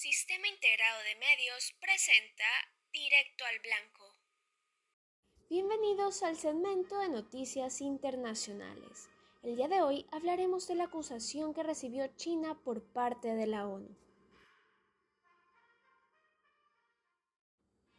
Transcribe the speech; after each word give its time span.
Sistema 0.00 0.48
Integrado 0.48 0.98
de 1.02 1.14
Medios 1.16 1.74
presenta 1.78 2.46
Directo 2.90 3.44
al 3.44 3.58
Blanco. 3.58 4.16
Bienvenidos 5.50 6.22
al 6.22 6.38
segmento 6.38 6.98
de 7.00 7.10
noticias 7.10 7.82
internacionales. 7.82 9.10
El 9.42 9.56
día 9.56 9.68
de 9.68 9.82
hoy 9.82 10.06
hablaremos 10.10 10.66
de 10.68 10.76
la 10.76 10.84
acusación 10.84 11.52
que 11.52 11.64
recibió 11.64 12.06
China 12.16 12.58
por 12.64 12.82
parte 12.82 13.34
de 13.34 13.46
la 13.46 13.66
ONU. 13.66 13.94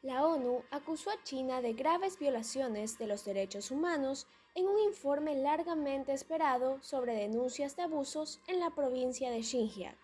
La 0.01 0.25
ONU 0.25 0.63
acusó 0.71 1.11
a 1.11 1.23
China 1.23 1.61
de 1.61 1.73
graves 1.73 2.17
violaciones 2.17 2.97
de 2.97 3.05
los 3.05 3.25
derechos 3.25 3.69
humanos 3.69 4.25
en 4.55 4.67
un 4.67 4.79
informe 4.79 5.35
largamente 5.35 6.13
esperado 6.13 6.81
sobre 6.81 7.13
denuncias 7.13 7.75
de 7.75 7.83
abusos 7.83 8.39
en 8.47 8.59
la 8.59 8.71
provincia 8.71 9.29
de 9.29 9.43
Xinjiang. 9.43 9.95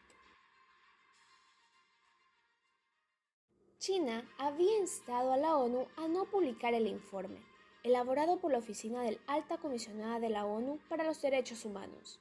China 3.79 4.27
había 4.39 4.79
instado 4.79 5.31
a 5.31 5.37
la 5.37 5.55
ONU 5.55 5.86
a 5.97 6.07
no 6.07 6.25
publicar 6.25 6.73
el 6.73 6.87
informe, 6.87 7.43
elaborado 7.83 8.39
por 8.39 8.51
la 8.51 8.57
Oficina 8.57 9.03
del 9.03 9.19
Alta 9.27 9.59
Comisionada 9.59 10.19
de 10.19 10.29
la 10.29 10.47
ONU 10.47 10.79
para 10.89 11.03
los 11.03 11.21
Derechos 11.21 11.63
Humanos. 11.63 12.19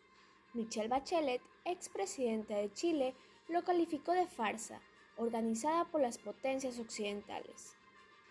Michelle 0.52 0.88
Bachelet, 0.88 1.40
expresidenta 1.64 2.56
de 2.56 2.70
Chile, 2.74 3.14
lo 3.48 3.64
calificó 3.64 4.12
de 4.12 4.26
farsa 4.26 4.82
organizada 5.16 5.86
por 5.86 6.02
las 6.02 6.18
potencias 6.18 6.78
occidentales. 6.78 7.74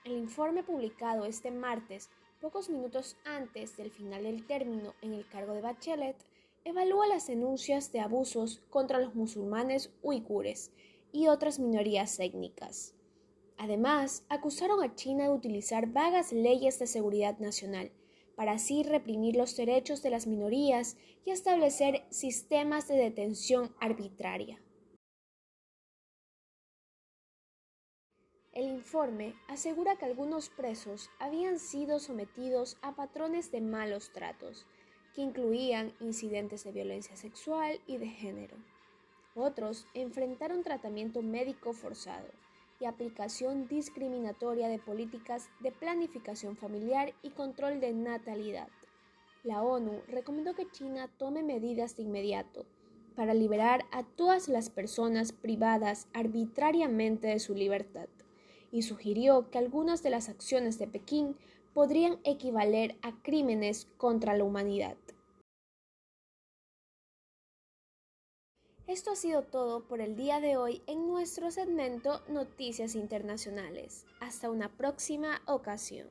El 0.04 0.12
informe 0.12 0.62
publicado 0.62 1.26
este 1.26 1.50
martes, 1.50 2.12
pocos 2.40 2.70
minutos 2.70 3.18
antes 3.26 3.76
del 3.76 3.90
final 3.90 4.22
del 4.22 4.46
término 4.46 4.94
en 5.02 5.16
el 5.16 5.28
cargo 5.28 5.54
de 5.54 5.62
Bachelet, 5.62 6.16
evalúa 6.64 7.08
las 7.08 7.26
denuncias 7.26 7.92
de 7.92 8.02
abusos 8.02 8.62
contra 8.70 9.00
los 9.00 9.16
musulmanes 9.16 9.92
uigures 10.04 10.72
y 11.12 11.28
otras 11.28 11.58
minorías 11.58 12.20
étnicas. 12.20 12.95
Además, 13.58 14.26
acusaron 14.30 14.84
a 14.84 14.96
China 14.96 15.26
de 15.26 15.30
utilizar 15.30 15.88
vagas 15.88 16.34
leyes 16.34 16.78
de 16.80 16.88
seguridad 16.88 17.40
nacional 17.40 17.92
para 18.36 18.54
así 18.54 18.84
reprimir 18.84 19.38
los 19.38 19.56
derechos 19.56 20.04
de 20.04 20.10
las 20.10 20.28
minorías 20.28 20.98
y 21.24 21.32
establecer 21.32 22.04
sistemas 22.10 22.88
de 22.88 22.96
detención 22.96 23.74
arbitraria. 23.80 24.62
El 28.52 28.68
informe 28.68 29.36
asegura 29.48 29.98
que 29.98 30.06
algunos 30.06 30.50
presos 30.50 31.10
habían 31.20 31.60
sido 31.60 32.00
sometidos 32.00 32.78
a 32.82 32.96
patrones 32.96 33.52
de 33.52 33.62
malos 33.62 34.12
tratos, 34.12 34.66
que 35.14 35.22
incluían 35.22 35.94
incidentes 36.00 36.64
de 36.64 36.72
violencia 36.72 37.16
sexual 37.16 37.80
y 37.88 37.98
de 37.98 38.08
género. 38.08 38.58
Otros 39.34 39.88
enfrentaron 39.94 40.64
tratamiento 40.64 41.22
médico 41.22 41.74
forzado 41.74 42.28
y 42.80 42.86
aplicación 42.86 43.68
discriminatoria 43.68 44.68
de 44.68 44.80
políticas 44.80 45.50
de 45.60 45.72
planificación 45.72 46.58
familiar 46.58 47.14
y 47.22 47.30
control 47.30 47.80
de 47.80 47.94
natalidad. 47.94 48.68
La 49.44 49.62
ONU 49.62 50.02
recomendó 50.08 50.56
que 50.56 50.70
China 50.72 51.10
tome 51.18 51.44
medidas 51.44 51.96
de 51.96 52.04
inmediato 52.04 52.66
para 53.16 53.34
liberar 53.34 53.86
a 53.92 54.04
todas 54.04 54.50
las 54.50 54.70
personas 54.70 55.32
privadas 55.32 56.08
arbitrariamente 56.14 57.28
de 57.28 57.40
su 57.40 57.54
libertad 57.54 58.08
y 58.72 58.82
sugirió 58.82 59.50
que 59.50 59.58
algunas 59.58 60.04
de 60.04 60.10
las 60.10 60.30
acciones 60.30 60.78
de 60.80 60.88
Pekín 60.88 61.38
podrían 61.74 62.20
equivaler 62.24 62.96
a 63.02 63.14
crímenes 63.22 63.88
contra 63.98 64.36
la 64.36 64.44
humanidad. 64.44 64.98
Esto 68.88 69.10
ha 69.10 69.16
sido 69.16 69.42
todo 69.42 69.84
por 69.88 70.00
el 70.00 70.16
día 70.16 70.40
de 70.40 70.58
hoy 70.58 70.84
en 70.86 71.08
nuestro 71.08 71.50
segmento 71.50 72.22
Noticias 72.28 72.94
Internacionales. 72.94 74.06
Hasta 74.20 74.52
una 74.52 74.70
próxima 74.78 75.42
ocasión. 75.48 76.08